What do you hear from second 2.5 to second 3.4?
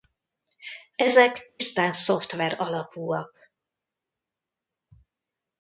alapúak.